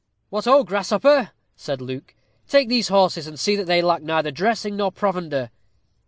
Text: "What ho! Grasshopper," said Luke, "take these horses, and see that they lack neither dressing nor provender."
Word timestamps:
"What 0.31 0.45
ho! 0.45 0.63
Grasshopper," 0.63 1.29
said 1.55 1.79
Luke, 1.79 2.15
"take 2.47 2.69
these 2.69 2.87
horses, 2.87 3.27
and 3.27 3.39
see 3.39 3.55
that 3.55 3.65
they 3.65 3.83
lack 3.83 4.01
neither 4.01 4.31
dressing 4.31 4.75
nor 4.75 4.91
provender." 4.91 5.51